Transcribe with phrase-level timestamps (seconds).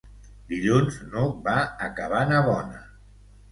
[0.53, 1.55] Dilluns n'Hug va
[1.89, 2.83] a Cabanabona.